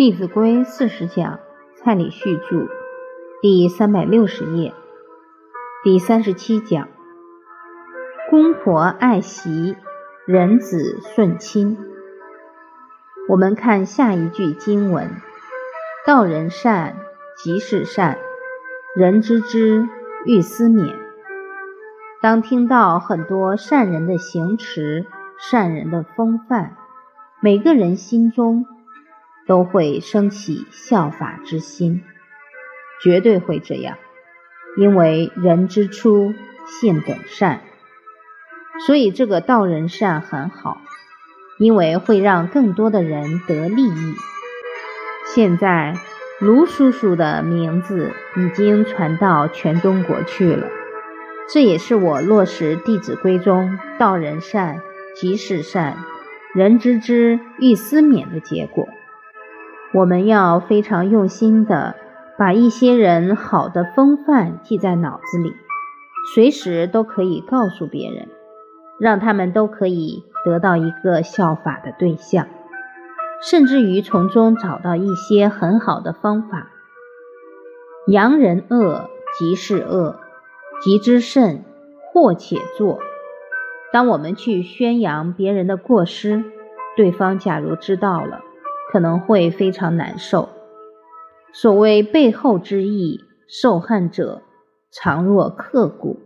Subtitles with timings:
[0.00, 1.40] 弟子规》四十讲，
[1.76, 2.68] 蔡礼旭著，
[3.42, 4.72] 第三百六十页，
[5.84, 6.88] 第三十七讲：
[8.30, 9.76] 公婆爱媳，
[10.26, 11.76] 人子顺亲。
[13.28, 15.10] 我们看下一句经文
[16.08, 16.96] ：“道人善，
[17.36, 18.16] 即是善；
[18.96, 19.86] 人知之，
[20.24, 20.96] 欲思勉。”
[22.22, 25.04] 当听到很多善人的行持、
[25.38, 26.74] 善人的风范，
[27.42, 28.64] 每个人心中。
[29.50, 32.04] 都会升起效法之心，
[33.02, 33.98] 绝对会这样，
[34.78, 36.32] 因为人之初
[36.68, 37.58] 性本善，
[38.86, 40.80] 所以这个道人善很好，
[41.58, 44.14] 因为会让更多的人得利益。
[45.34, 45.96] 现在
[46.38, 50.68] 卢叔叔的名字已经传到全中国去了，
[51.52, 54.80] 这也是我落实《弟子规》中“道人善，
[55.16, 55.96] 即是善；
[56.54, 58.88] 人知之，欲思勉”的结果。
[59.92, 61.96] 我们要非常用心的
[62.38, 65.52] 把一些人好的风范记在脑子里，
[66.32, 68.28] 随时都可以告诉别人，
[69.00, 72.46] 让他们都可以得到一个效法的对象，
[73.42, 76.68] 甚至于从中找到一些很好的方法。
[78.06, 80.20] 扬人恶即是恶，
[80.80, 81.64] 极之甚，
[82.12, 83.00] 或且作。
[83.92, 86.44] 当我们去宣扬别人的过失，
[86.96, 88.40] 对方假如知道了。
[88.90, 90.48] 可能会非常难受。
[91.52, 94.42] 所谓背后之意，受害者
[94.90, 96.20] 常若刻骨。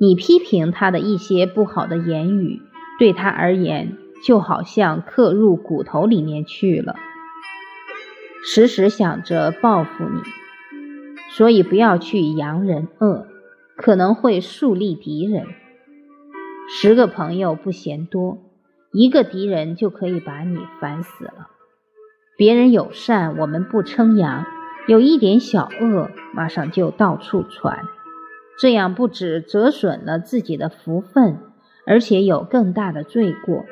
[0.00, 2.60] 你批评他的一些不好的言语，
[2.98, 6.96] 对他而言就好像刻入骨头里面去了，
[8.44, 10.22] 时时想着报复你。
[11.30, 13.26] 所以不要去扬人恶，
[13.76, 15.46] 可能会树立敌人。
[16.68, 18.38] 十个朋友不嫌多，
[18.92, 21.48] 一个敌人就可以把你烦死了。
[22.42, 24.42] 别人有善，我们不称扬；
[24.88, 27.84] 有一点小恶，马上就到处传。
[28.58, 31.38] 这样不止折损了自己的福分，
[31.86, 33.64] 而且有更大的罪过，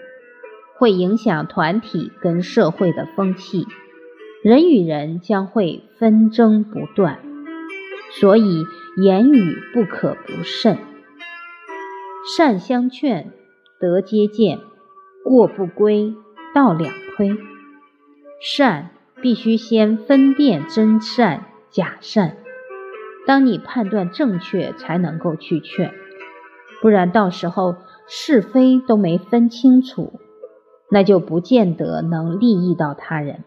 [0.78, 3.66] 会影响团体跟社会的风气。
[4.44, 7.18] 人与人将会纷争不断，
[8.20, 8.64] 所以
[9.02, 10.78] 言语不可不慎。
[12.36, 13.32] 善相劝，
[13.80, 14.58] 德皆见；
[15.24, 16.14] 过不归，
[16.54, 17.36] 道两亏。
[18.42, 18.88] 善
[19.20, 22.38] 必须先分辨真善假善，
[23.26, 25.92] 当你判断正确，才能够去劝，
[26.80, 27.76] 不然到时候
[28.08, 30.18] 是非都没分清楚，
[30.90, 33.44] 那就不见得能利益到他人。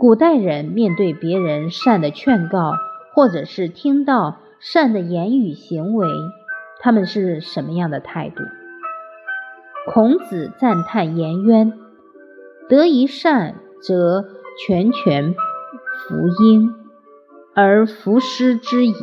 [0.00, 2.72] 古代人面对别人善的劝告，
[3.14, 6.08] 或者是听到善的言语行为，
[6.80, 8.42] 他们是什么样的态度？
[9.92, 11.72] 孔子赞叹颜渊。
[12.70, 14.24] 得一善，则
[14.64, 16.72] 全权福音，
[17.52, 18.94] 而弗施之矣。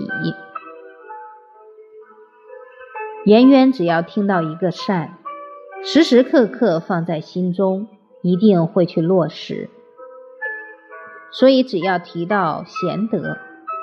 [3.25, 5.17] 颜渊只要听到一个善，
[5.83, 7.89] 时时刻刻放在心中，
[8.22, 9.69] 一定会去落实。
[11.34, 13.38] 所以，只要提到贤德，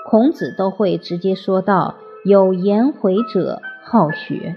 [0.08, 4.56] 孔子都会直接说到：“有颜回者好学。”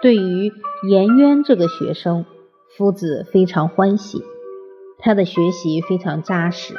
[0.00, 0.50] 对于
[0.88, 2.24] 颜渊这个学生。
[2.80, 4.22] 夫子非常欢喜，
[5.00, 6.72] 他的学习非常扎实。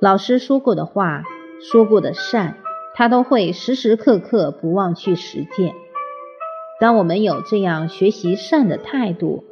[0.00, 1.22] 老师说过的话，
[1.60, 2.56] 说过的善，
[2.94, 5.74] 他都会时时刻刻不忘去实践。
[6.80, 9.44] 当我们有这样学习善的态度，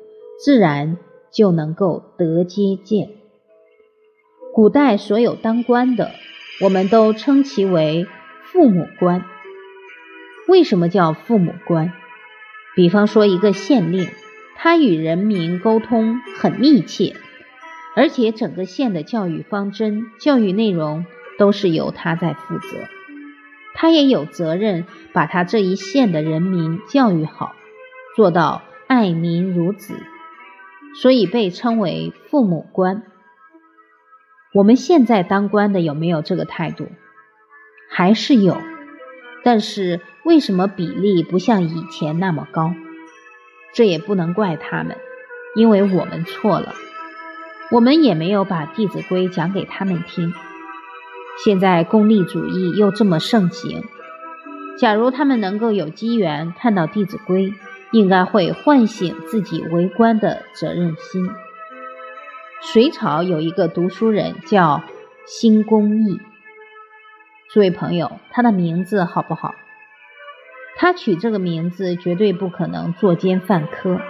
[0.43, 0.97] 自然
[1.31, 3.11] 就能够得接见。
[4.55, 6.13] 古代所有当官的，
[6.63, 8.07] 我们都称其为
[8.45, 9.23] 父母官。
[10.49, 11.93] 为什么叫父母官？
[12.75, 14.09] 比方说一个县令。
[14.65, 17.17] 他与人民沟通很密切，
[17.95, 21.05] 而且整个县的教育方针、教育内容
[21.39, 22.79] 都是由他在负责。
[23.75, 27.55] 他也有责任把他这一县的人民教育好，
[28.17, 30.01] 做到爱民如子，
[31.03, 33.03] 所以被称为父母官。
[34.55, 36.89] 我们现在当官的有没有这个态度？
[37.91, 38.57] 还是有，
[39.43, 42.73] 但是为什么比例不像以前那么高？
[43.75, 44.97] 这也不能怪他们，
[45.57, 46.73] 因为我们错了，
[47.71, 50.33] 我们也没有把《弟子规》讲给他们听。
[51.45, 53.83] 现在功利主义又这么盛行，
[54.79, 57.51] 假如他们能够有机缘看到《弟子规》，
[57.91, 61.29] 应该会唤醒自己为官的责任心。
[62.61, 64.83] 隋朝有一个读书人叫
[65.27, 66.21] 辛公义，
[67.53, 69.55] 诸位朋友，他的名字好不好？
[70.77, 74.01] 他取这个名字绝对不可能作奸犯科，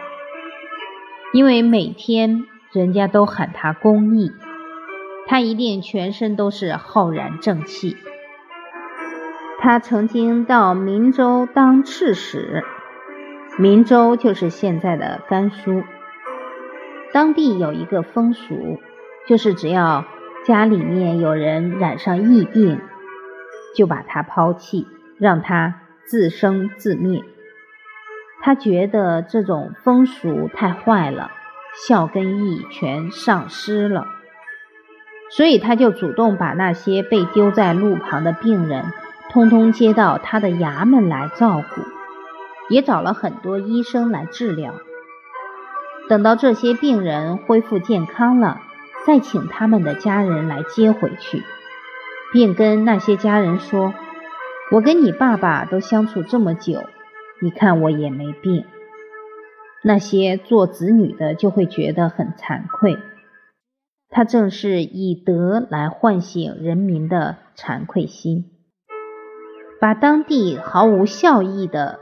[1.32, 4.32] 因为每天人家都喊他公义，
[5.26, 7.96] 他一定全身都是浩然正气。
[9.60, 12.64] 他曾经到明州当刺史，
[13.58, 15.82] 明州就是现在的甘肃。
[17.12, 18.78] 当地有一个风俗，
[19.26, 20.04] 就是只要
[20.44, 22.80] 家里面有人染上疫病，
[23.76, 24.86] 就把他抛弃，
[25.18, 27.22] 让他自生自灭。
[28.42, 31.30] 他觉得这种风俗太坏了，
[31.74, 34.06] 孝跟义全丧失了，
[35.30, 38.84] 所以他就主动把那些被丢在路旁的病人。
[39.30, 41.82] 通通接到他的衙门来照顾，
[42.68, 44.74] 也找了很多医生来治疗。
[46.08, 48.60] 等到这些病人恢复健康了，
[49.06, 51.42] 再请他们的家人来接回去，
[52.32, 53.94] 并跟那些家人说
[54.72, 56.84] ：“我跟你爸爸都相处这么久，
[57.40, 58.64] 你看我也没病。”
[59.86, 62.96] 那些做子女的就会觉得很惭愧，
[64.08, 68.50] 他正是以德来唤醒人民的惭愧心。
[69.78, 71.98] 把当地毫无孝义的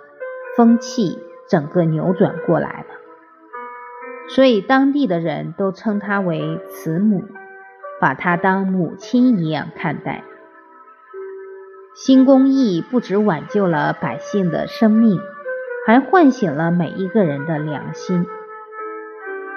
[0.56, 1.18] 风气
[1.48, 2.86] 整个扭转过来了，
[4.28, 7.24] 所以当地的人都称他为慈母，
[8.00, 10.22] 把他当母亲一样看待。
[11.94, 15.20] 新公益不止挽救了百姓的生命，
[15.86, 18.26] 还唤醒了每一个人的良心。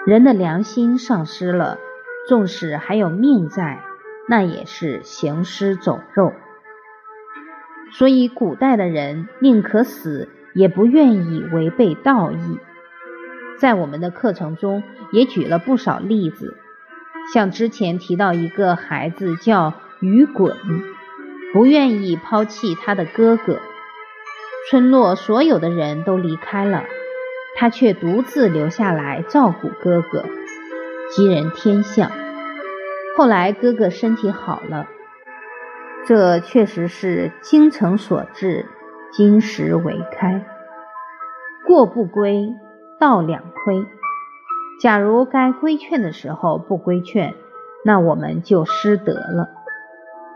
[0.05, 1.79] 人的良心丧失了，
[2.27, 3.81] 纵使还有命在，
[4.27, 6.33] 那也是行尸走肉。
[7.93, 12.59] 所以，古代的人宁可死，也不愿意违背道义。
[13.57, 14.83] 在我们的课程中，
[15.13, 16.57] 也举了不少例子，
[17.33, 20.57] 像之前提到一个孩子叫于滚，
[21.53, 23.59] 不愿意抛弃他的哥哥，
[24.69, 26.83] 村落所有的人都离开了，
[27.55, 30.25] 他却独自留下来照顾哥哥，
[31.11, 32.11] 吉人天相。
[33.17, 34.87] 后来哥哥身体好了。
[36.05, 38.67] 这确实是精诚所至，
[39.11, 40.45] 金石为开。
[41.65, 42.53] 过不规，
[42.99, 43.83] 道两亏。
[44.79, 47.33] 假如该规劝的时候不规劝，
[47.83, 49.54] 那我们就失德了。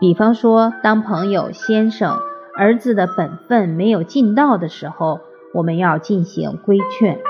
[0.00, 2.16] 比方说，当朋友、先生、
[2.56, 5.20] 儿子的本分没有尽到的时候，
[5.52, 7.20] 我们要进行规劝。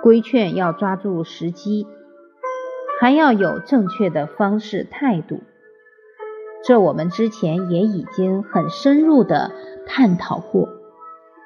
[0.00, 1.88] 规劝要抓住时机，
[3.00, 5.40] 还要有正确的方式态度。
[6.64, 9.50] 这我们之前也已经很深入的
[9.84, 10.68] 探讨过，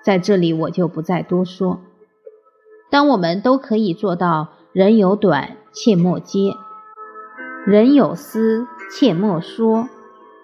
[0.04, 1.80] 在这里我就不再多说。
[2.90, 6.54] 当我们都可以做到人有短，切莫揭；
[7.64, 9.88] 人有私，切莫说，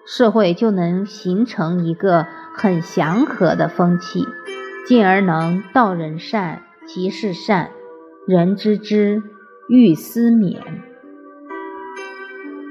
[0.05, 2.25] 社会就能形成一个
[2.55, 4.25] 很祥和的风气，
[4.87, 7.69] 进而能道人善，即是善，
[8.27, 9.21] 人知之，
[9.69, 10.57] 欲思勉。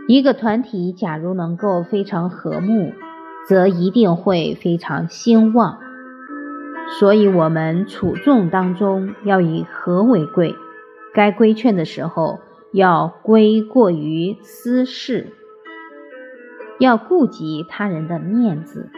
[0.09, 2.93] 一个团体假如能够非常和睦，
[3.49, 5.79] 则一定会非常兴旺。
[6.99, 10.57] 所以，我们处众当中要以和为贵，
[11.15, 12.41] 该规劝的时候
[12.73, 15.33] 要规过于私事，
[16.81, 18.91] 要顾及他人的面子。